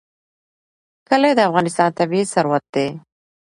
کلي 1.07 1.31
د 1.35 1.39
افغانستان 1.49 1.89
طبعي 1.99 2.23
ثروت 2.33 2.63
دی. 2.73 2.87